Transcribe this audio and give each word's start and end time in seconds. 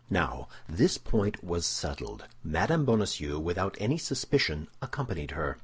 Now, 0.09 0.47
this 0.67 0.97
point 0.97 1.43
was 1.43 1.63
settled; 1.63 2.25
Mme. 2.43 2.85
Bonacieux, 2.85 3.37
without 3.37 3.77
any 3.79 3.99
suspicion, 3.99 4.67
accompanied 4.81 5.29
her. 5.37 5.59